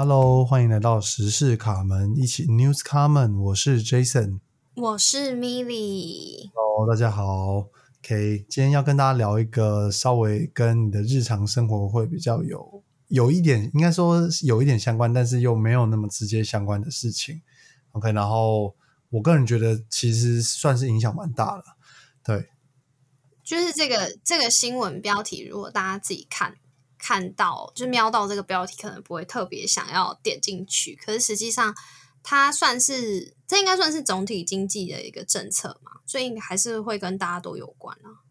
[0.00, 4.38] Hello，欢迎来到时事卡门，一起 News Common，我是 Jason。
[4.76, 7.66] 我是 Milly，Hello，大家好。
[7.98, 17.42] OK，今天要跟大家聊一个稍微跟你的日常生活会比较有有一点，应该说有一点相关，但是又没有那么直接相关的事情。
[17.90, 18.76] OK，然后
[19.10, 21.64] 我个人觉得其实算是影响蛮大了。
[22.22, 22.50] 对，
[23.42, 26.54] 就是这个这个新闻标题，如果大家自己看
[26.98, 30.94] 看到，就瞄到这个标题，可能不会特别想要点进去。
[30.96, 31.74] 可是实际上，
[32.22, 38.26] 它算是这应该算是总体经济的一个政策嘛，所以还是会跟大家都有关啊。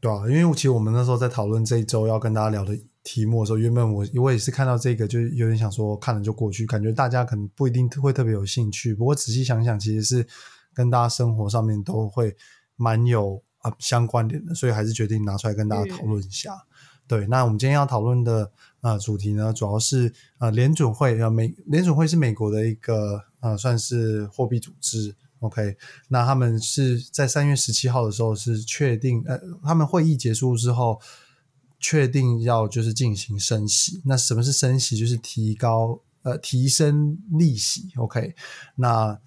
[0.00, 8.94] 对啊，因为其实我们那时候在讨论这一周要跟大家聊的题目的时候，原本我我也是看到这个，就有点想说看了就过去，感觉大家可能不一定会特别有兴趣。
[8.94, 10.26] 不过仔细想想，其实是
[10.74, 12.36] 跟大家生活上面都会
[12.74, 16.52] 蛮有啊相关联的，所以还是决定拿出来跟大家讨论一下。
[17.12, 25.14] 对，那我们今天要讨论的呃主题呢，主要是呃联准会呃美联准会是美国的一个呃算是货币组织。
[25.40, 25.76] OK，
[26.08, 30.98] 那他们是在三月十七号的时候是确定，呃，他们会议结束之后
[31.78, 34.00] 确定要就是进行升息。
[34.06, 34.96] 那什么是升息？
[34.96, 37.90] 就是提高呃提升利息。
[37.96, 38.34] OK，
[38.76, 39.20] 那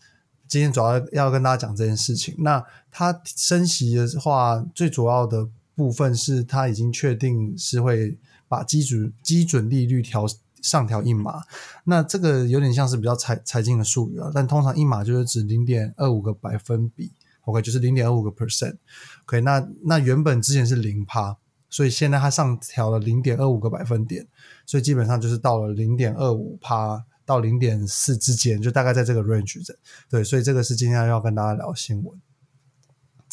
[0.48, 2.34] 今天主要要跟大家讲这件事情。
[2.40, 10.26] 那它升息的话，最主要的部分是它已经确定是会把基准基准利率调。
[10.62, 11.44] 上调一码，
[11.84, 17.12] 那这个有点像是比较财财经的术语啊，但通常一码就是指零点二五个百分比
[17.44, 21.38] ，OK，就是零点二五个 percent，OK，那那原本之前是零趴，
[21.70, 24.26] 所以现在它上调了零点二五个百分点，
[24.66, 29.78] 所以基本上就是到了零点二五趴到零点四之间，就大概在这个 range 的，
[30.10, 32.20] 对，所以这个是今天要跟大家聊新闻。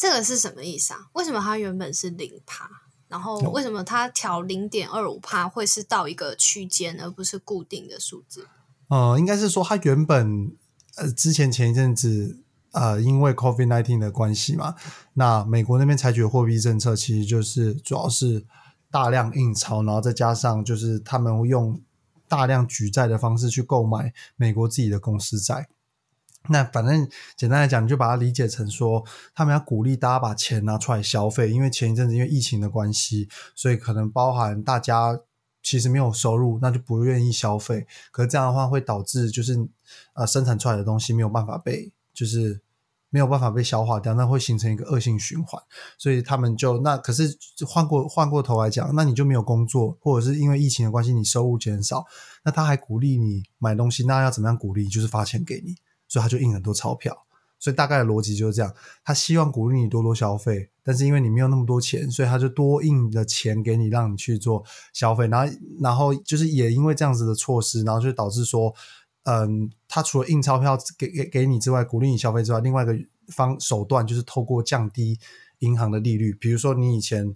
[0.03, 0.99] 这个是什么意思啊？
[1.13, 2.69] 为什么它原本是零趴？
[3.07, 8.45] 然后为什么它调零点二五帕会是到一个区间，而不是固定的数字？
[8.89, 10.51] 呃，应该是说它原本
[10.95, 12.37] 呃之前前一阵子
[12.71, 14.75] 呃因为 COVID nineteen 的关系嘛，
[15.13, 18.45] 那美国那边采取的货币政策其实就是主要是
[18.91, 21.79] 大量印钞，然后再加上就是他们会用
[22.27, 25.69] 大量举债的方式去购买美国自己的公司债。
[26.49, 35.17] 那反正简单来讲，你就把它理解成说，他们要鼓励大家把钱拿出来消费，因为前一阵子因为疫情的关系，所以可能包含大家
[35.61, 37.87] 其实没有收入，那就不愿意消费。
[38.11, 39.67] 可是这样的话会导致就是
[40.13, 42.59] 呃生产出来的东西没有办法被就是
[43.09, 45.63] 没有办法被消化掉，那会形成一个恶性循环。
[45.97, 52.05] 所以他们就那可是换过换过头来讲，那你就没有工作，或者是因为疫情的关系你收入减少，
[52.43, 54.89] 那他还鼓励你买东西，那要怎么样鼓励？
[54.89, 55.77] 就是发钱给你。
[56.13, 57.25] 所以他就印很多钞票，
[57.57, 58.71] 所以大概的逻辑就是这样。
[59.03, 64.63] 他希望鼓励你多多消费，但是因为你没有那么多钱，所以他就多印了钱给你，让你去做
[64.93, 65.25] 消费。
[65.25, 68.71] 然后，然后就是也因为这样子的措施，然后就导致说，
[69.23, 72.93] 嗯，他除了印钞票给给给你之外，鼓励你消费之外，另外一个
[73.29, 75.17] 方手段就是透过降低
[75.61, 76.31] 银行的利率。
[76.31, 77.35] 比如说，你以前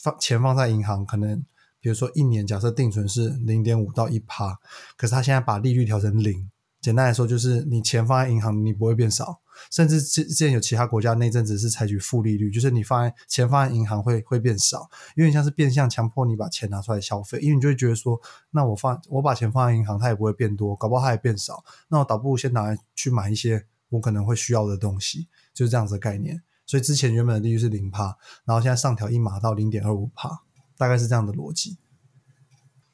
[0.00, 1.44] 放钱放在银行，可能
[1.80, 4.60] 比如说一年假设定存是零点五到一趴，
[4.96, 6.48] 可是他现在把利率调成零。
[6.84, 9.40] 简单来说，就是你钱放在银行，你不会变少，
[9.70, 26.42] 甚至之之前有其他国家那阵子是采取负利率，就是你放在钱放在银行会会变少，因为像是变相强迫你把钱拿出来消费，因为你就会觉得说，那我放我把钱放在银行，它也不会变多，搞不好它也变少，那我倒不如先拿来去买一些我可能会需要的东西，就是这样子的概念。
[26.66, 30.42] 所以之前原本的利率是零帕，然后现在上调一码到零点二五帕，
[30.76, 31.78] 大概是这样的逻辑。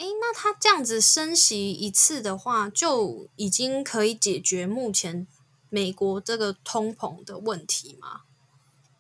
[0.01, 5.27] 诶，那他这样子升息一次的话，就已经可以解决目前
[5.69, 8.23] 美国这个通膨的问题吗？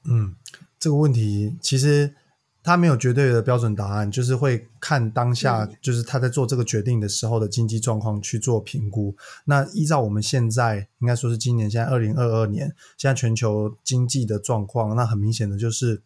[0.05, 0.37] 嗯，
[0.78, 2.15] 这个问题其实
[2.62, 9.16] 他没有绝对的标准答案，就是会看当下，就是他在做这个决定的时候的经济状况去做评估。
[9.47, 16.03] 那依照我们现在应该说是今年现在二零二二年，现在全球经济的状况，那很明显的就是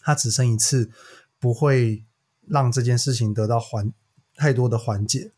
[0.00, 0.90] 他只升一次，
[1.38, 2.02] 不会
[2.48, 3.92] 让这件事情得到缓。
[4.36, 5.32] 太多的缓解，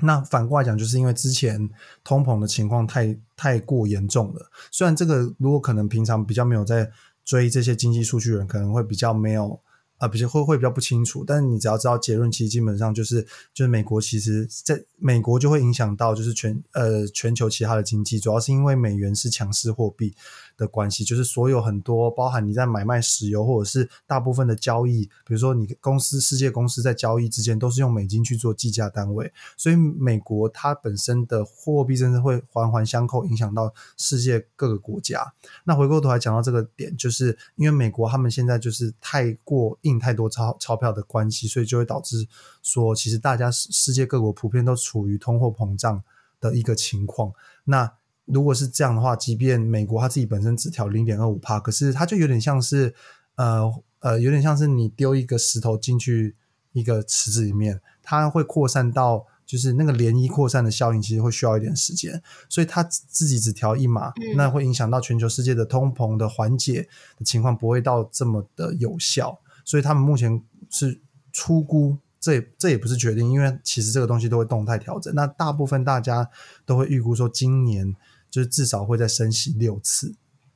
[0.00, 1.70] 那反过来讲，就是因为之前
[2.04, 4.50] 通膨的情况太太过严重了。
[4.70, 6.90] 虽然这个如果可能平常比较没有在
[7.24, 9.60] 追这些经济数据人，可能会比较没有
[9.98, 11.24] 啊，比较会会比较不清楚。
[11.26, 13.22] 但是你只要知道结论，其实基本上就是
[13.54, 20.14] 就是美国其实在美国就会影响到就是全呃全球其他的经济，主要是因为美元是强势货币。
[20.56, 35.30] 的关系就是所有很多包含你在买卖石油或者是大部分的交易，比如说你公司世界公司在交易之间都是用美金去做计价单位，所以美国它本身的货币政策会环环相扣，影响到世界各个国家。
[35.64, 42.26] 那回过头来讲到这个点，就是因为美国他们现在就是太过印太多钞钞票的关系，所以就会导致
[42.62, 46.02] 说，其实大家世世界各国普遍都处于通货膨胀
[46.40, 47.32] 的一个情况。
[47.64, 47.92] 那
[48.24, 52.94] 如果是这样的话，即便美国它自己本身只调零点二五帕，可是它就有点像是
[53.36, 56.36] 呃呃，有点像是你丢一个石头进去
[56.72, 59.26] 一个池子里面，它会扩散到。
[59.46, 69.38] 就是那个涟漪扩散的效应，其实会需要一点时间，所以它自己只调一码，那会影响到全球世界的通膨的缓解的情况，不会到这么的有效。
[69.66, 70.98] 所以他们目前是
[71.32, 75.14] 出估，这也这也不是决定，因为其实这个东西都会动态调整。
[75.14, 76.30] 那大部分大家
[76.64, 77.94] 都会预估说，今年
[78.30, 80.14] 就是至少会再升息六次。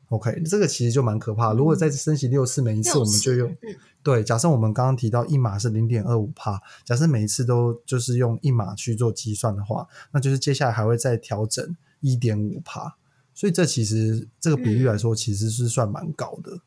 [0.08, 1.52] OK，这个其实就蛮可怕。
[1.52, 3.56] 如果再升息六次，每一次我们就用。
[4.02, 12.96] 对，假设我们刚刚提到一码是零点二五帕，假设每一次都就是用一码去做计算的话，那就是接下来还会再调整一点五帕，
[13.34, 16.54] 所以这其实这个比率来说，其实是算蛮高的。
[16.54, 16.60] 嗯，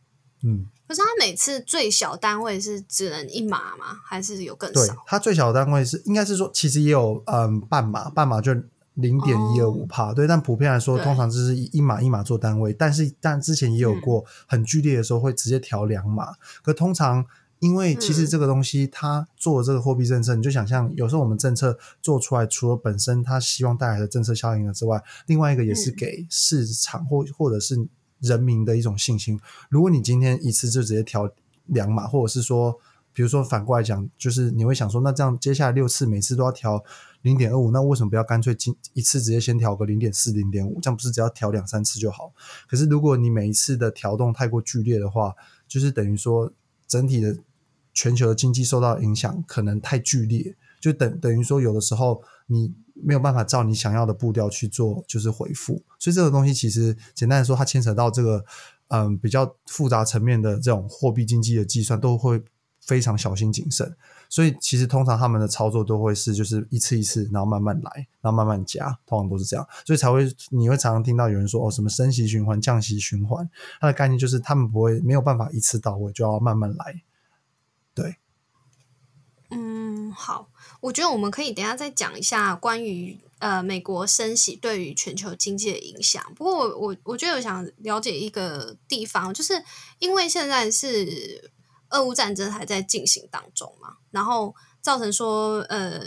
[0.88, 4.00] 可是它每次最小单位是只能一码吗？
[4.06, 4.86] 还是有更少？
[4.86, 8.54] 对，它最小的单位是应该是说，其实也有嗯半码，半码就。
[8.96, 12.72] 零点一二五帕，对，但普遍来说，通常就是一码一码做单位。
[12.72, 16.34] 但是，但之前也有过很剧烈的时候，会直接调两码。
[16.62, 17.26] 可通常，
[17.58, 27.88] 因为其实这个东西，它做这个货币政策，你就想象，有时候我们政策做出来，除了本身它希望带来的政策效应之外，另外一个也是给市场或或者是
[28.24, 29.40] 人民的一种信心。
[29.70, 31.30] 如果你今天一次就直接调
[31.68, 32.80] 两码，或者是说，
[33.14, 36.84] 比如说反过来讲，就是你会想说，那这样接下来六次每次都要调。
[37.24, 40.82] 零点二五，那为什么不要干脆今一次直接先调个零点四、零点五？
[40.82, 42.34] 这样不是只要调两三次就好？
[42.68, 45.34] 可是如果你每一次的调动太过剧烈的话，
[45.66, 46.52] 就是等于说
[46.86, 47.38] 整体的
[47.94, 55.82] 全球的经济受到影响可能太剧烈，就等等于说有的时候你没有办法照你想要的步调去做，就是回复。
[55.98, 58.44] 所以这个东西其实简单来说，它牵扯到这个
[58.90, 62.44] 嗯比较复杂层面的这种货币经济的计算，都会
[62.82, 63.96] 非常小心谨慎。
[64.28, 69.66] 所以其实通常他们的操作都会是就是一次一次，然后慢慢来，然后慢慢加，通常都是这样。
[69.86, 77.02] 所以才会你会常常听到有人说哦，什么升息循环、降息循环，它的概念就是他们不会没有办法一次到位，就要慢慢来。
[77.96, 78.18] 对，
[79.54, 80.50] 嗯，好，
[80.82, 86.24] 我觉得我们可以等下再讲一下关于呃美国升息对于全球经济的影响。
[86.36, 89.64] 不过我我我觉得我想了解一个地方，就是
[90.00, 91.52] 因为现在是。
[91.90, 96.02] 俄乌战争还在进行当中嘛，然后造成说，呃，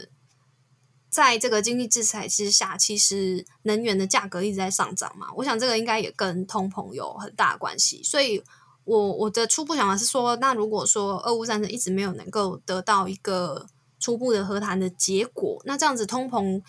[1.08, 5.28] 在这个经济制裁之下，其实能源的价格一直在上涨嘛。
[5.36, 8.02] 我想这个应该也跟通膨有很大关系。
[8.02, 8.42] 所以，
[8.86, 13.66] 我我的初步想法是说，那如果说俄乌战争一直没有能够得到一个
[14.00, 16.62] 初步的和谈的结果，那这样子通膨，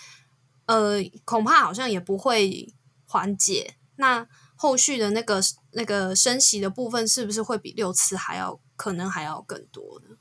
[0.66, 2.74] 呃，恐怕好像也不会
[3.06, 3.76] 缓解。
[3.96, 4.28] 那
[4.58, 5.40] 后续的那个
[5.72, 8.60] 那个升息的部分，是不是会比六次还要？
[8.78, 10.16] 可能还要更多呢。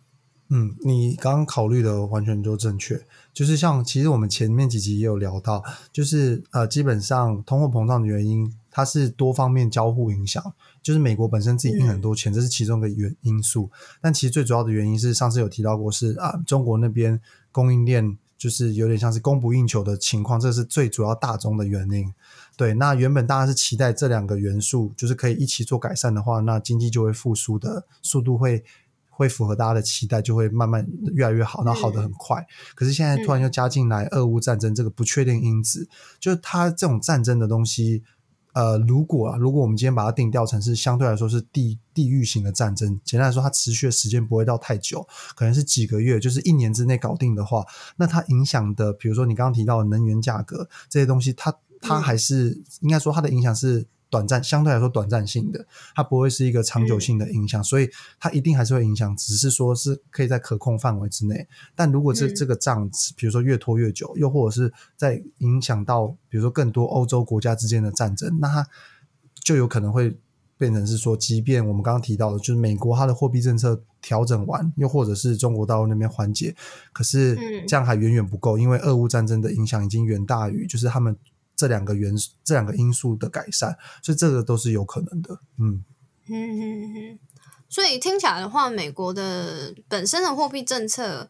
[0.48, 3.06] 嗯，你刚刚考虑的完全都正确。
[3.34, 5.62] 就是像其实我们前面几集也有聊到，
[5.93, 10.52] 就是呃，基本上通货膨胀的原因，它是多方面交互影响。
[10.82, 13.70] 就是美国本身自己印很多钱，这是其中的原因素。
[14.02, 17.19] 但其实最主要的原因是上次有提到过，是啊，中国那边
[17.50, 22.12] 供应链就是有点像是供不应求的情况，这是最主要大宗的原因。
[22.55, 28.62] 对，那原本大家是期待这两个元素就是可以一起做改善的话，那经济就会复苏的速度会
[29.08, 32.46] 会符合大家的期待，就会慢慢越来越好，那好的很快。
[32.74, 35.89] 可是现在突然又加进来俄乌战争这个不确定因子，
[36.20, 38.05] 就是它这种战争的东西，
[38.56, 51.55] 呃，如果啊，如果我们今天把它定调成是相对来说是地地域型的战争，简单来说，它持续的时间不会到太久，可能是几个月，就是一年之内搞定的话，那它影响的，比如说你刚刚提到的能源价格这些东西，它。
[51.79, 53.86] 它还是应该说它的影响是
[54.17, 57.87] 短暂，相对来说短暂性的，它不会是一个长久性的影响，所以
[58.19, 61.46] 它一定还是会影响，只是说是可以在可控范围之内。
[61.75, 68.67] 但如果这这个账，比如说越拖越久，又或者是在影响到比如说更多欧洲国家之间的战争，那它
[69.44, 70.17] 就有可能会
[70.56, 76.56] 变成是说，即便我们刚刚提到的，就是美国它的货币政策调整完，又或者是中国大陆那边缓解，
[76.94, 77.37] 可是
[77.69, 81.15] 这样还远远不够，因为俄乌战争的影响已经远大于就是他们。
[81.56, 85.41] 这两个元素，这两个因素的改善，所以这个都是有可能的。
[85.58, 85.84] 嗯
[86.29, 87.19] 嗯嗯嗯。
[87.69, 91.29] 所以听起来的话，美国的本身的货币政策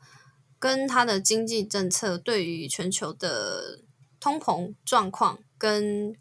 [0.59, 3.81] 跟它的经济政策，对于全球的
[4.21, 6.15] 通膨状况跟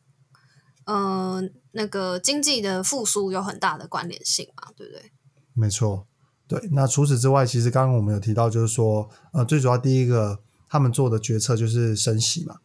[0.86, 4.72] 呃那个经济的复苏有很大的关联性嘛？
[4.78, 5.12] 对不对？
[5.54, 6.08] 没错，
[6.48, 6.70] 对。
[6.72, 12.60] 那除此之外，其实刚刚我们有提到，就是说，呃，最主要第一个他们做的决策就是升息嘛。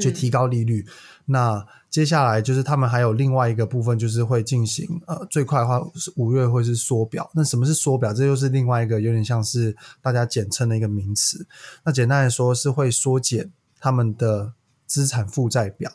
[0.00, 0.84] 就提高利率。
[1.26, 7.30] 那接下来就是他们还有另外一个部分，就是会进行呃最快的话是五月会是缩表。
[7.34, 8.12] 那什么是缩表？
[8.12, 11.46] 这又是另外一个有点像是大家简称的一个名词。
[11.84, 14.52] 那简单来说是会缩减他们的
[14.86, 15.90] 资产负债表。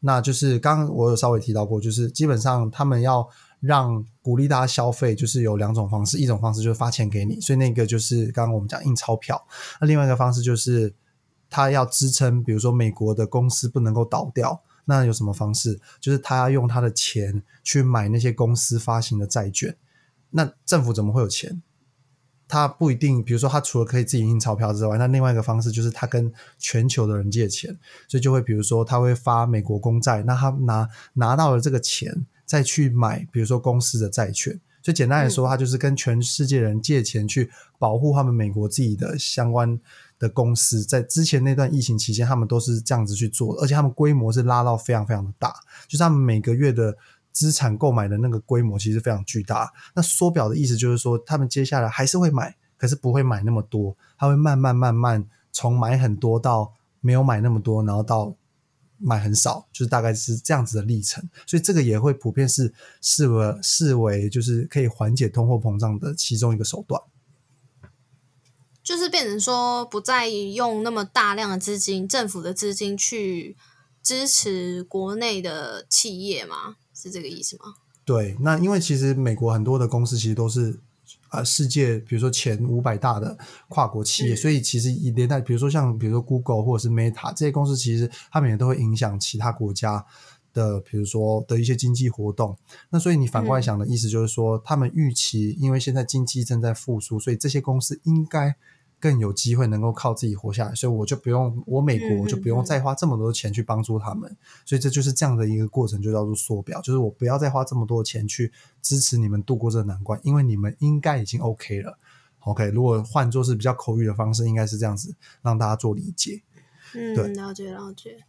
[0.00, 3.28] 那就是刚刚我有稍微提到过，就是基本上他们要
[3.58, 9.44] 让鼓励大家消费，就是有两种方式，一种方式就是发钱给你，所以那个就是刚刚我们讲印钞票。
[9.80, 10.94] 那另外一个方式就是
[11.50, 14.62] 他要支撑，比如说美国的公司不能够倒掉。
[14.84, 15.78] 那有什么方式？
[16.00, 19.76] 就是他要用他的钱去买那些公司发行的债券。
[20.30, 21.62] 那政府怎么会有钱？
[22.48, 27.76] 他不一定，比如说他除了可以自己印钞票之外，那另外一个方式就是他跟全球的人借钱，
[28.08, 34.58] 所以就会比如说他会发美国公债，那他拿拿到了这个钱再去买，比如说公司的债券。
[34.82, 39.78] 所以简单来说，他就是跟全世界人借钱去保护他们美国自己的相关。
[40.18, 45.54] 的公司在之前那段疫情期间，他们都是这样子去做，而且他们规模是拉到非常非常的大，
[45.86, 46.96] 就是他们每个月的
[47.32, 49.72] 资产购买的那个规模其实非常巨大。
[49.94, 58.34] 那缩表的意思就是说，他们接下来还是会买，可是不会买那么多，他会慢慢慢慢从买很多到没有买那么多，然后到
[58.96, 61.22] 买很少，就是大概是这样子的历程。
[61.46, 67.00] 所以这个也会普遍是视为视为就是可以缓解通货膨胀的其中一个手段。
[68.88, 73.54] 就是变成说，不再用那么大量的资金，政府的资金去
[74.02, 76.76] 支持国内的企业嘛？
[76.94, 77.74] 是这个意思吗？
[78.06, 80.80] 对，那因为其实美国很多的公司其实都是
[81.28, 83.36] 啊，世界比如说前五百大的
[83.68, 90.02] 跨国企业，所以其实连带比如说像比如说 Google 或者是 Meta 这些公司，其实他们也都会影响其他国家
[90.54, 92.56] 的，比如说的一些经济活动。
[92.88, 98.56] 那所以你反过来想的意思就是说，他们预期因为现在经济正在复苏，所以这些公司应该。
[99.00, 108.52] 更有机会能够靠自己活下来，所以我就不用我美国就不用再花这么多钱去帮助他们，所以这就是这样的一个过程，就叫做缩表，就是我不要再花这么多钱去
[108.82, 111.98] 支持你们度过这个难关，因为你们应该已经 OK 了。
[112.40, 116.42] OK，如果换作是比较口语的方式，应该是这样子让大家做理解。
[116.94, 118.24] 嗯，了解了解。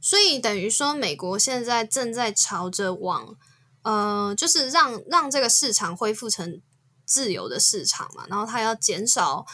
[0.00, 3.36] 所以等于说，美国现在正在朝着往
[3.82, 6.60] 呃，就是让让这个市场恢复成
[7.04, 9.46] 自由的市场嘛，然后它要减少。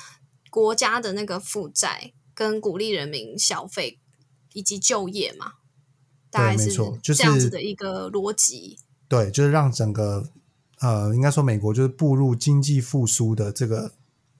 [0.55, 3.99] 国家的那个负债跟鼓励人民消费
[4.53, 5.55] 以及就业嘛，
[6.31, 8.79] 大概是这样子的一个逻辑。
[9.09, 10.31] 对，就是让整个
[10.79, 13.95] 呃，应该说美国就是步入经济复苏的这个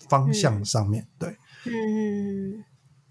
[0.09, 1.09] 方向上面。
[1.19, 2.65] 对，嗯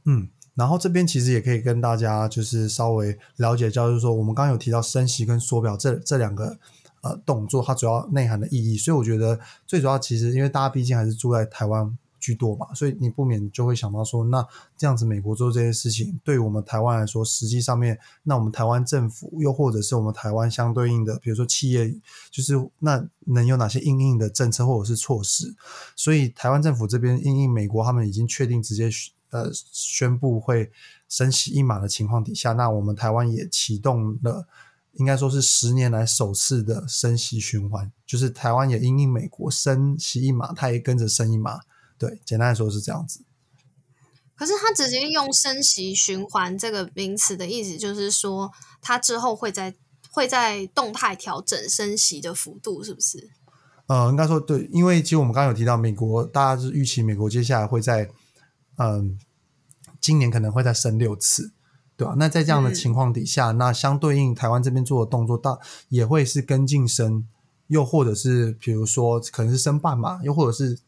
[0.06, 0.30] 嗯。
[0.56, 6.58] 然后这边其实也可以跟大家就是稍微了解一下，就是说我们刚刚有提到升息跟缩表这这两个
[7.02, 8.78] 呃动作，它主要内涵的意义。
[8.78, 11.98] 所以我觉得最主要其实因为大家毕竟还是住在台湾。
[12.24, 21.94] 居多嘛，所以你不免就会想到说，那这样子美国做这些事情，对于我们台湾来说，实际上面，那我们台湾政府又或者是我们台湾相对应的，比如说企业，
[22.32, 25.53] 就是那能有哪些应应的政策或者是措施？
[25.98, 28.89] 所以台湾政府这边应应美国，他们已经确定直接
[29.32, 30.72] 呃宣布会
[31.10, 34.48] 升息一码的情况底下，那我们台湾也启动了，
[34.94, 41.60] 应该说是十年来首次的升息循环，就是台湾也应应美国升息一码，它也跟着升一码。
[41.98, 43.22] 对，简单来说是这样子。
[44.36, 49.74] 可是他直接用升息循环这个名词的意思，就是说他之后会在
[50.12, 53.30] 会在动态调整升息的幅度，是不是？
[53.86, 58.10] 呃，应该说对，因为其实我们刚刚有提到，美国大家是预期美国接下来会在
[58.78, 59.18] 嗯
[60.02, 61.54] 今年可能会再升六次，
[61.96, 62.16] 对吧？
[62.18, 65.58] 那在这样的情况底下，那相对应台湾这边做的动作，大
[65.90, 67.28] 也会是跟进升，
[67.68, 70.80] 又或者是比如说可能是升半码，又或者是。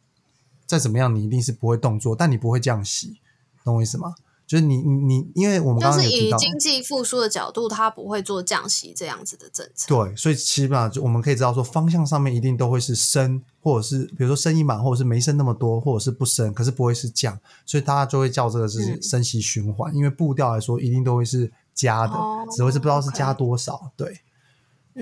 [0.65, 3.19] 再怎么样，你一定是不会动作，但你不会降息，
[3.63, 4.15] 懂我意思吗？
[4.47, 9.87] 就是你你你，因为我们刚刚以经济复苏的角度，它不会做降息这样子的政策。
[9.87, 22.13] 对，所以起码就我们可以知道说，方向上面一定都会是升，或者是比如说升一码，或者是没升那么多，或者是不升，可是不会是降，所以大家就会叫这个是升息循环，因为步调来说一定都会是加的，
[22.55, 23.91] 只会是不知道是加多少。
[23.97, 24.21] 对，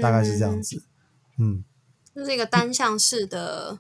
[0.02, 0.82] 大概是这样子。
[1.38, 1.66] 嗯，
[2.16, 3.80] 就是一个单向式的。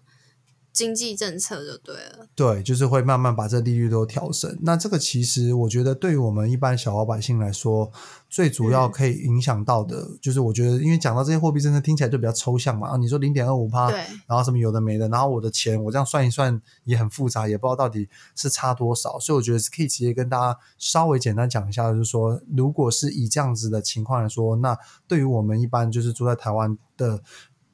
[0.73, 4.57] 经济政策就对了，对，就是会慢慢把这利率都调升。
[4.63, 7.91] 那这个其实我觉得，对于我们一般小老百姓来说，
[8.27, 12.89] 最主要可以影响到的，就是我觉得，因为讲到这些货币政策，听起来就比较抽象嘛。
[12.89, 13.91] 啊，你说零点二五趴，
[14.25, 19.19] 然后什么有的没的，然后我的钱我这样算一算也很复杂，也不知道到底是差多少。
[19.19, 24.75] 所以我觉得可以直接跟大家稍微简单讲一下，就是说，如果是以这样子的情况来说，那
[25.07, 27.21] 对于我们一般就是住在台湾的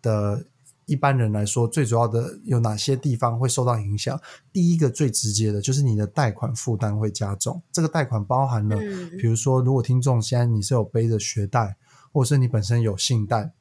[0.01, 0.43] 的。
[0.89, 4.19] 一般人来说，最主要的有哪些地方会受到影响？
[4.51, 7.61] 第一个最直接的就是你的贷款负担会加重。
[7.71, 11.77] 这个贷款包含了，嗯比如说，如果听众现在你是有背着学贷，
[12.11, 13.51] 或者是你本身有信贷，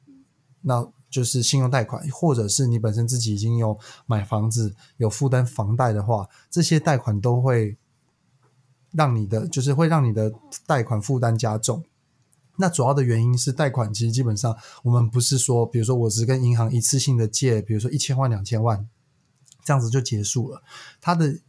[0.61, 7.77] 那就是信用贷款，或者是你本身自己已经有买房子有负担房贷的话，这些贷款都会
[8.91, 10.33] 让你的，就是会让你的
[10.65, 11.83] 贷款负担加重。
[12.61, 18.85] 那主要的原因是贷款，其实基本上我们不是说，比如说我只跟银行一次性的借，比如说一千万、两千万，
[19.63, 20.61] 这样子就结束了。
[20.99, 21.39] 它的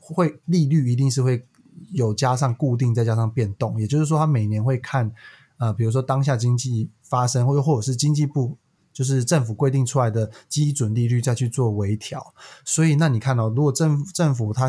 [0.00, 1.46] 会利率一定是会
[1.92, 5.12] 有加上固定，再加上变动，也就是说，它每年会看，
[5.58, 8.58] 呃，比如说当下经济发生，或者或者是经济部
[8.92, 12.34] 就是政府规定出来的基准利率再去做微调。
[12.64, 14.68] 所以，那你看哦，如果政政府它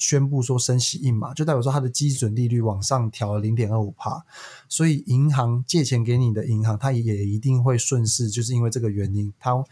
[0.00, 4.24] 宣布说升息一码，就代表说它的基准利率往上调了零点二五帕，
[4.66, 9.62] 所以银行借钱给你的银行，它也一定会顺势，就是因为这个原因，它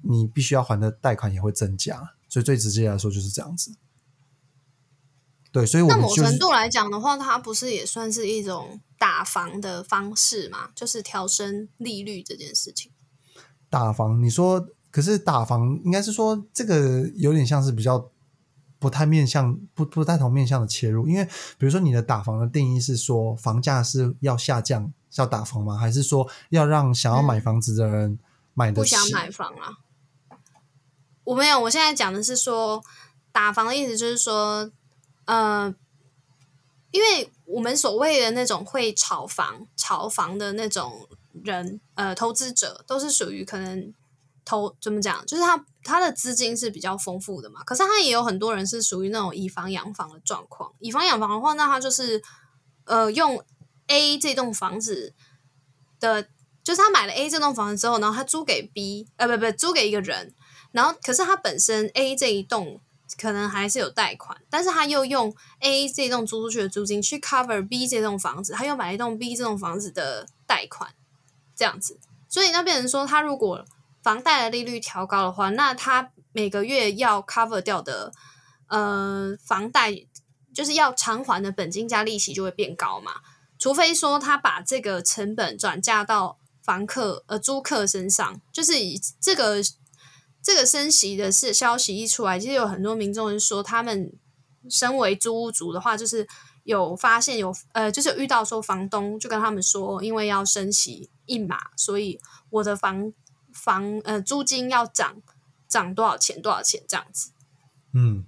[0.00, 3.76] 你必须要还的贷款也会增加，所以最直接来说就是这样子。
[5.52, 10.70] 对，所以我那们就是某程度来讲的话，它不是也算是一种打房的方式嘛？
[10.74, 12.90] 就是调升利率这件事情。
[13.68, 18.10] 打房，你说，可是打房应该是说这个有点像是比较
[18.78, 25.76] 不太面向不不太同面向的切入，因为比如说你的打房的定义是说房价是要下降是要打房吗？
[25.76, 28.18] 还是说要让想要买房子的人
[28.54, 28.94] 买得起？
[28.94, 29.78] 不想买房啊？
[31.24, 32.82] 我没有，我现在讲的是说
[33.32, 34.70] 打房的意思，就是说，
[35.26, 35.74] 呃，
[36.90, 41.06] 因为我们所谓的那种会炒房、炒房的那种
[41.44, 43.92] 人，呃，投资者都是属于可能
[44.44, 47.64] 投怎么讲，就是他他的资金是比较丰富的嘛。
[47.64, 50.72] 可是他也有很多人是属于那种以房养房的状况。
[50.78, 52.22] 以房养房的话，那他就是
[52.84, 53.42] 呃用
[53.88, 55.14] A 这栋房子
[55.98, 56.22] 的，
[56.62, 60.34] 就是他买了 A 这栋房子之后，然后他租给 B，呃，不不，租给一个人，
[60.72, 62.80] 然后可是他本身 A 这一栋
[63.18, 70.92] 可能还是有贷款，但是他又用 A 这栋租出去的租金去 cover B 这栋房子，他又买了一栋 B 这栋房子的贷款，
[71.56, 73.64] 这样子，所以那变成说，他如果
[74.08, 78.10] 房贷的利率调高的话，那他每个月要 cover 掉的
[78.68, 79.94] 呃房贷，
[80.54, 83.16] 就是要偿还的本金加利息就会变高嘛。
[83.58, 89.62] 除非说他把这个成本转嫁到房客呃租客身上，就是以这个
[90.42, 94.10] 这个升息的是消息一出来，其实有很多民众是说，他们
[94.70, 96.26] 身为租屋族的话，就是
[96.64, 103.12] 有发现有呃，就是遇到说房东就跟他们说，因为要升息一码，所以我的房
[103.68, 105.20] 房呃租金要涨
[105.68, 107.32] 涨多少钱多少钱这样子。
[107.92, 108.24] 嗯，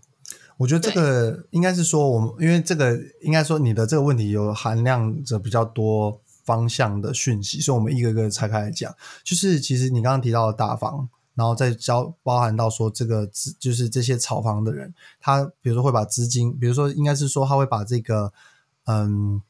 [0.58, 8.94] 我觉得这个应该是说，我们因为这个应该说你的这个问题有含量着比较多方向的讯息，所以我们一个个拆开来讲。
[9.24, 18.30] 就是其实你刚刚提到的大房，然后再交包含到说这个资，就是这些炒房的人，他比如说会把资金，比如说应该是说他会把这个
[18.84, 19.40] 嗯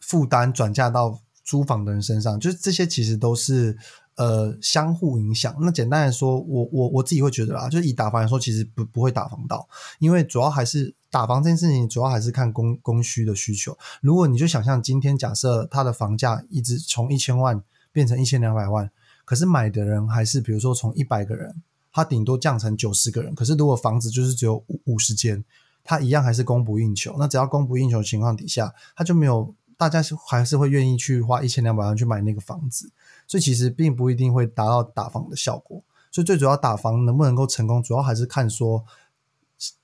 [0.00, 3.76] 负担转嫁到租房的人身上，就是这些其实都是。
[4.16, 5.56] 呃，相互影响。
[5.60, 13.76] 那简单来说，我我我自己会觉得啦，就是以打房来说，其实不不会打房到，因为主要还是打房这件事情，主要还是看供供需的需求。
[14.00, 17.60] 如果你就想象今天假设它的房价一直从一千万
[17.92, 18.88] 变成一千两百万，
[19.24, 23.34] 可是买的人还是比如说从一百个人，它顶多降成九十个人。
[23.34, 25.44] 可是如果房子就是只有五五十间，
[25.82, 27.16] 它一样还是供不应求。
[27.18, 32.92] 那只要供不应求情况底下，它就没有大家是还是会愿意去花一千两百万去买那个房子。
[33.26, 38.84] 所以其实并不一定会达到打房的效果，所以最主要打房能不能够成功，主要还是看说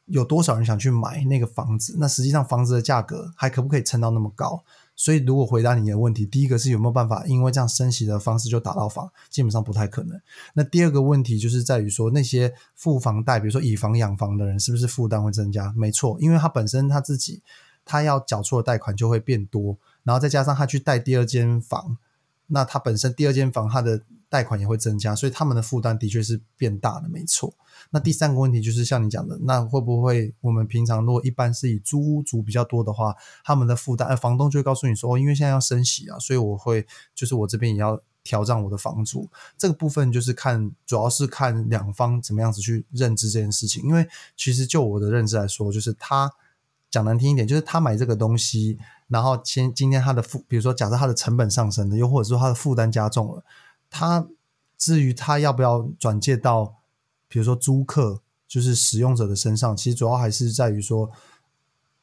[0.07, 1.97] 有多少人想去买那个房子。
[1.99, 4.63] 那实际上房子的价格还可不可以撑到那么高？
[4.97, 10.21] 所以如果回答你的问题，第一个是有没有办法因为这样升息的方式就打到房，基本上不太可能。
[10.53, 15.73] 那第二个问题就是在于说那些付房贷，比如说以房养房的人，是不是负担会增加？
[15.75, 17.41] 没错，因为他本身他自己
[17.87, 21.97] 他要缴出的贷款就会变多，然后再加上他去贷第二间房。
[22.51, 27.55] 那他本身第二间房，他的贷款也会增加，所以他们的负担的确是变大的，没错。
[27.91, 39.29] 那第三个问题就是像你讲的，那会不会我们平常如果一般是以租屋族比较多的话，他们的负担，呃，房东就会告诉你说，哦，因为现在要升息啊，所以我会就是我这边也要调涨我的房租。
[39.57, 43.83] 这个部分就是看，主要是看两方怎么样子去认知这件事情。
[43.85, 46.31] 因为其实就我的认知来说，就是他
[46.91, 48.79] 讲难听一点，就是他买这个东西。
[49.11, 53.45] 然后今今天他的负，比如说假设他的成本上升了，又或者说他的负担加重了，
[53.91, 54.27] 他
[54.79, 56.77] 至于他要不要转借到，
[57.29, 61.11] 比如说租客就是使用者的身上，其实主要还是在于说，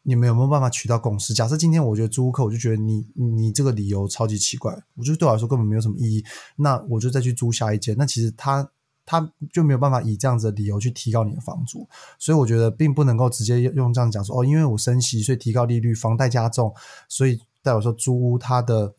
[0.04, 1.34] 你们有没有办法取到共识？
[1.34, 6.26] 假设今天我觉得租客，我就觉得你你这个理由超级奇怪，我觉得对我来说根本没有什么意义，
[6.58, 7.96] 那我就再去租下一间。
[7.98, 8.70] 那其实他
[9.08, 11.88] 他就没有办法以这样子的理由去提高你的房租，
[12.20, 16.74] 所以我觉得并不能够直接用这样讲说哦，因为我升息，所以提高利率，房贷加重，
[17.08, 18.94] 所以代表说租屋它的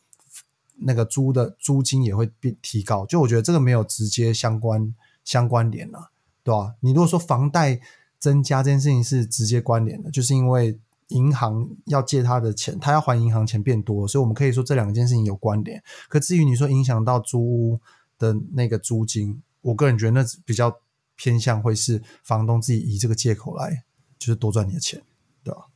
[0.79, 3.05] 那个租的租金也会变提高。
[3.05, 4.95] 就我觉得这个没有直接相关
[5.25, 6.09] 相关联啊，
[6.43, 6.75] 对吧？
[6.81, 7.79] 你如果说房贷
[8.19, 15.83] 增加这件事情是直接关联的，就是因为银行要借他的钱，他要还银行钱变多，所以我们可以说这两件事情有关联。
[16.09, 17.81] 可至于你说影响到租屋
[18.19, 20.81] 的那个租金，我个人觉得那比较
[21.17, 23.85] 偏向会是房东自己以这个借口来，
[24.19, 25.03] 就是多赚你的钱，
[25.43, 25.67] 对吧？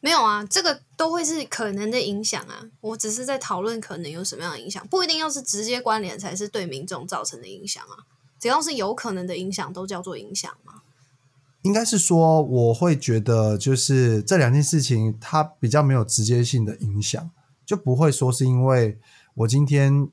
[0.00, 2.66] 没有啊，这个都会是可能的影响啊。
[2.80, 8.06] 我只是在讨论可能有什么样的影响，不一定要是直接关联才是对民众造成的影响啊。
[8.38, 10.82] 只要是有可能的影响，都叫做影响嘛。
[11.62, 17.28] 应该是说，我会觉得就是这两件事情，它比较没有直接性的影响，
[17.64, 19.00] 就不会说是因为
[19.34, 20.08] 我今天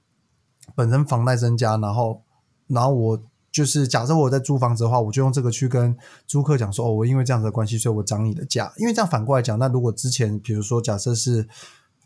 [0.76, 2.22] 本身房贷增加，然后
[2.68, 5.96] 然后我就是假设我在租房子的话，我就用这个去跟
[6.28, 8.74] 租客讲说，哦，我因为这样子的关系，所以我涨你的价。
[8.78, 11.48] 因为这样反过来讲，那如果之前比如说假设是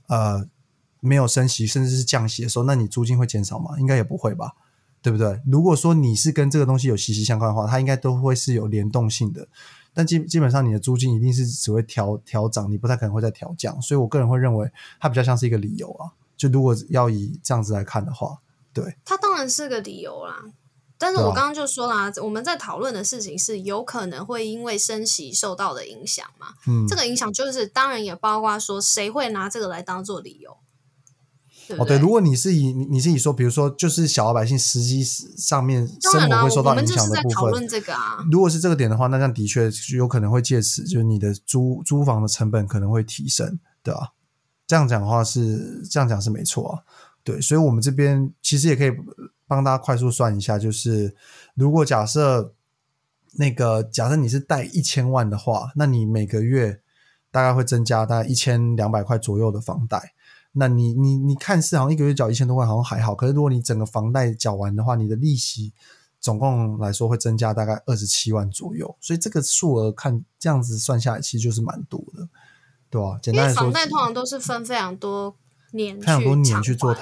[0.08, 0.46] 呃
[1.00, 3.80] 没有升息，甚至是降息的时候，那你租金会减少吗？
[3.80, 4.54] 应该也不会吧。
[5.00, 5.40] 对不对？
[5.46, 9.48] 如果说你是跟这个东西有息息相关的话，它应该都会是有联动性的。
[9.94, 13.80] 但基基本上你的租金一定是只会调调涨，你不太可能会再调降。
[13.82, 16.12] 所以我个人会认为它比较像是一个理由啊。
[16.36, 18.40] 就如果要以这样子来看的话，
[18.82, 20.44] 对，它当然是个理由啦。
[21.00, 26.48] 但是我刚刚就说啦，我们在讨论的事情是有可能会因为升息受到的影响嘛？
[26.68, 30.58] 嗯，这个影响就是当然也包括说谁会拿这个来当做理由。
[31.78, 44.14] 哦，对，如果你是以你是以说，比如说，就是小老百姓实际上面生活会受到影响的部分，这个啊，如果是这个点的话，那这样的确有可能会借此就是你的租租房的成本可能会提升，对吧？
[44.66, 46.84] 这样讲的话是这样讲是没错啊，
[47.28, 48.92] 对，所以我们这边其实也可以
[49.48, 51.14] 帮大家快速算一下，就是
[51.56, 52.54] 如果假设
[53.34, 56.80] 那个假设你是贷一千万的话，那你每个月
[57.30, 60.14] 大概会增加大概一千两百块左右的房贷。
[60.54, 65.74] 那你你你看似好像一个月缴一千多块好像还好，可是如果你整个房贷缴完的话，你的利息
[66.22, 72.30] 总共来说会增加大概二十七万左右，所以这个数额看这样子算下来，其实就是蛮多的，
[72.90, 73.20] 对吧？
[73.22, 75.36] 简单来说，房贷通常都是分非常多
[75.72, 76.94] 年、非常多年去做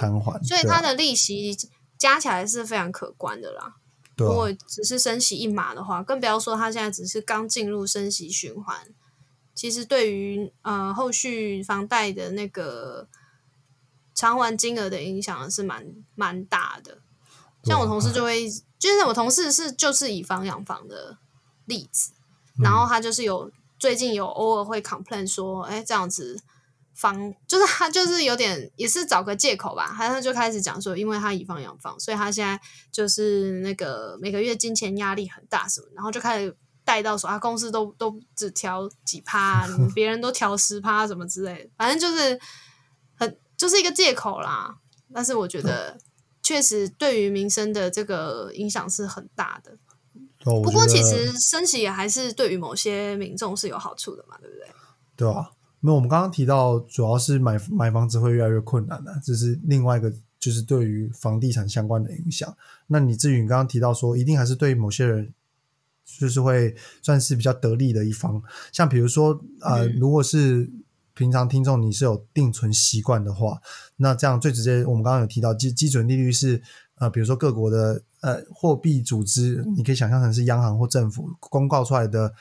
[0.43, 1.55] 所以它的利息
[1.97, 3.75] 加起来是非常可观的啦。
[4.17, 8.87] 如果只是升息一码的话，更不要说它现在只是刚进入升息循环，
[9.53, 13.07] 其实对于呃后续房贷的那个。
[14.17, 16.99] 偿还金额的影响是蛮蛮大的，
[17.65, 18.49] 像我同事就会，
[18.79, 21.17] 就是我同事是就是以房养房的
[21.65, 22.13] 例子，
[22.63, 26.41] 然后他就是有最近有偶尔会 complain 说，哎，这样子
[26.95, 32.59] 房就是他就是有点也是找个借口吧，他就开始讲说，因为他以房养房，所以他现在
[32.91, 42.39] 就是那个每个月金钱压力很大什么，然后就开始带到说，他公司都都只调几趴， 别人都调十趴什么之类的，反正就是
[43.15, 43.37] 很。
[43.57, 44.75] 就是一个借口啦，
[45.13, 45.97] 但是我觉得
[46.43, 49.77] 确实对于民生的这个影响是很大的。
[50.43, 54.67] 不过其实升息也还是对于某些民众是有好处的嘛，对不对？
[55.15, 55.49] 对啊，
[55.85, 62.55] 那我们刚刚提到主要是买买房子会越来越困难的，这是另外一个就是对于房地产相关的影响。
[62.87, 65.33] 那你至于你刚刚提到说，一定还是对某些人
[66.03, 70.69] 就是会算是比较得利的一方，像比如说呃，如果是。
[71.17, 73.61] 平常听众你是有定存习惯的话，
[73.95, 76.61] 那这样最直接，我们刚刚有提到基基准利率是
[76.95, 82.33] 呃，比如说各国的呃货币组织，你可以想象成是央行或政府公告出来的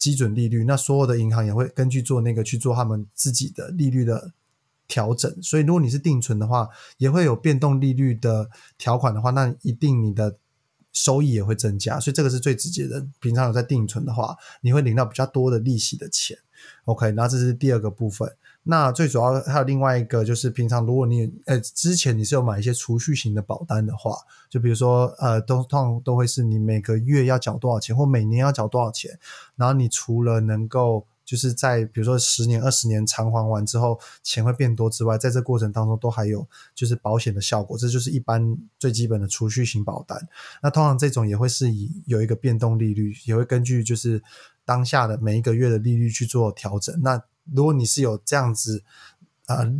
[0.00, 4.32] 基准利率，那所有的银行也会根据做那个去做他们自己的利率的
[4.88, 5.30] 调整。
[5.42, 10.38] 所以如果你是定存的话，也会有变动利率的条款的话，那一定你的
[10.92, 12.00] 收益也会增加。
[12.00, 13.06] 所以这个是最直接的。
[13.20, 16.36] 平常有在定存的话，你会领到比较多的利息的钱。
[16.86, 18.34] OK，那这是第二个部分。
[18.62, 24.14] 那最主要还有另外一个，就是平常如果你呃之前你是有买一些储蓄型的保单的话，
[24.50, 29.18] 就比如说呃通常都会是你每个月要缴多少钱，或每年要缴多少钱。
[29.56, 37.78] 然后你除了能够就是在比如说十年、二十年偿还完之后钱会变多之外，在这过程当中都还有就是保险的效果。
[37.78, 40.28] 这就是一般最基本的储蓄型保单。
[40.62, 44.22] 那通常这种也会是以有一个变动利率，也会根据就是。
[44.62, 46.96] 当下的每一个月的利率去做调整。
[47.02, 47.20] 那
[47.54, 48.82] 如果你是有这样子
[49.46, 49.72] 呃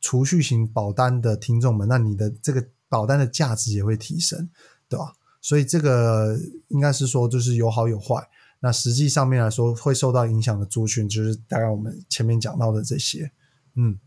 [0.00, 4.48] 储蓄型保单的听众们，那你的这个保单的价值也会提升，
[4.88, 5.14] 对吧？
[5.40, 8.28] 所以这个应该是说就是有好有坏。
[8.60, 13.30] 那实际上面来说，会受到影响的族群，就是大概我们前面讲到的这些。
[13.74, 13.98] 嗯，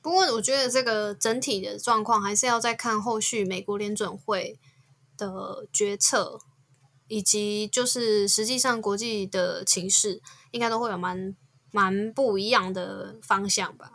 [0.00, 4.60] 不过我觉得这个整体的状况还是要再看后续美国联准会
[5.16, 6.38] 的决策，
[7.08, 10.22] 以及就是实际上国际的情势，
[10.56, 11.36] 应该都会有蛮
[11.70, 13.92] 蛮不一样的方向吧。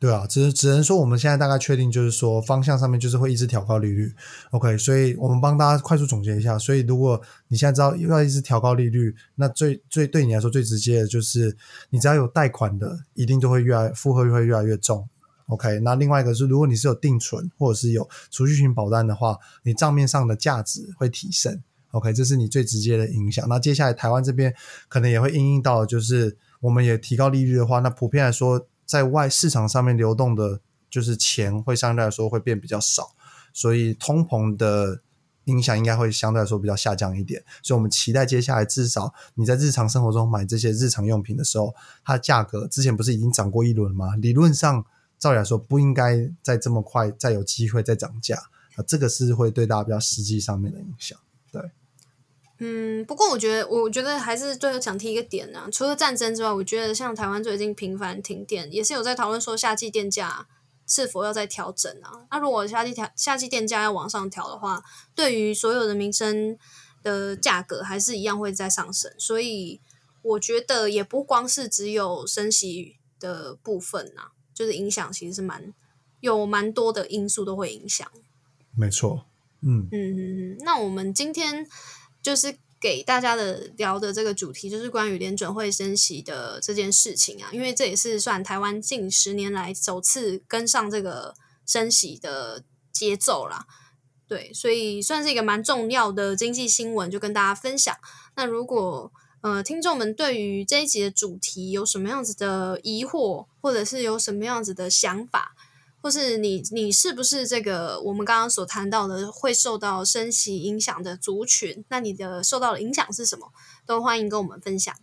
[0.00, 4.10] 对啊，只只能说我们现在大概确定，就是说方向上面就是会一直调高利率。
[4.50, 6.58] OK，所以我们帮大家快速总结一下。
[6.58, 11.54] 所以如果你现在知道要一直调高利率，那最最对你来说最直接的就是，
[11.90, 15.06] 你只要有贷款的，一定都会越来负荷会越来越重。
[15.48, 21.62] OK，那另外一个是，如果你是有定存或者是有储蓄型保单的话，你账面上的价值会提升。
[21.90, 23.48] OK，这是你最直接的影响。
[23.48, 24.54] 那接下来台湾这边
[24.88, 28.66] 可能也会应应到，就是我们也提高利率的话，那普遍来说。
[28.90, 33.14] 在外市场上面流动的，就是钱会相对来说会变比较少，
[33.52, 35.00] 所以通膨的
[35.44, 37.40] 影响应该会相对来说比较下降一点。
[37.62, 41.72] 所以，我们期待接下来至少你在日常生活中买这些日常用品的时候，
[42.04, 44.16] 它价格之前不是已经涨过一轮吗？
[44.16, 44.84] 理论上，
[45.20, 48.34] 照理来说不应该再这么快再有机会再涨价
[48.74, 51.16] 啊，这个是会对大家比较实际上面的影响。
[51.52, 51.62] 对。
[52.62, 55.66] 嗯，不过我觉得，我觉得还是最后想提一个点啊。
[55.72, 60.46] 除了战争之外，我觉得像台湾最近频繁停电，也是有在讨论说夏季电价
[60.86, 62.26] 是否要再调整啊。
[62.30, 66.58] 那如果夏季调夏季电价要往上调的话，对于所有的民生
[67.02, 69.10] 的价格还是一样会在上升。
[69.16, 69.80] 所以
[70.20, 75.72] 我觉得也不光是只有升息的部分呐，就是影响其实是蛮
[76.20, 78.06] 有蛮多的因素都会影响。
[78.76, 79.24] 没错，
[79.62, 81.66] 嗯嗯嗯嗯，那我们今天。
[82.22, 91.34] 就是给大家的聊的这个主题，就是关于联准会升息的这件事情啊，因为这也是算台湾近十年来首次跟上这个
[91.66, 93.66] 升息的节奏啦。
[94.26, 97.94] 对，所以算是一个蛮重要的经济新闻，就跟大家分享。
[98.36, 105.56] 那如果呃听众们对于这一集的主题有什么样子的疑惑，或者是有什么样子的想法？
[106.00, 111.84] 或是你你是不是这个我们刚刚所谈到的会受到升息影响的族群？
[111.88, 113.52] 那你的受到的影响是什么？
[113.86, 114.94] 都欢迎跟我们分享。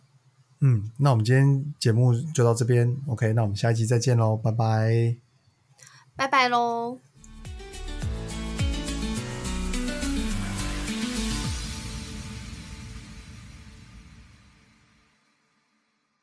[0.60, 3.34] 嗯，那我们今天节目就到这边，OK？
[3.34, 5.16] 那我们下一期再见喽，拜拜，
[6.16, 7.07] 拜拜喽。